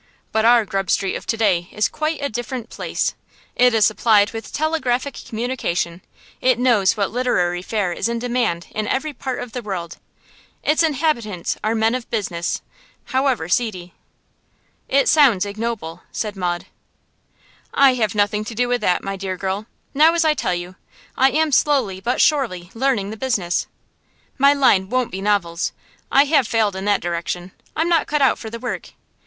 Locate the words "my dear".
19.03-19.37